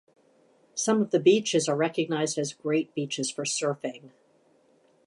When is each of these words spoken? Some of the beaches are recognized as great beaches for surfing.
Some 0.73 0.99
of 1.03 1.11
the 1.11 1.19
beaches 1.19 1.69
are 1.69 1.75
recognized 1.75 2.39
as 2.39 2.53
great 2.55 2.91
beaches 2.95 3.29
for 3.29 3.43
surfing. 3.45 4.09